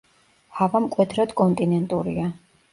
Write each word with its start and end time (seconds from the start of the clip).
ჰავა 0.59 0.81
მკვეთრად 0.85 1.37
კონტინენტურია. 1.43 2.29